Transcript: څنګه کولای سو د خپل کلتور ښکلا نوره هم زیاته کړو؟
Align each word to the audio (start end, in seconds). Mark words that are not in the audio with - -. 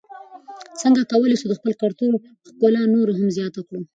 څنګه 0.81 1.01
کولای 1.11 1.37
سو 1.41 1.45
د 1.49 1.53
خپل 1.59 1.71
کلتور 1.83 2.11
ښکلا 2.47 2.83
نوره 2.93 3.13
هم 3.19 3.29
زیاته 3.37 3.61
کړو؟ 3.67 3.81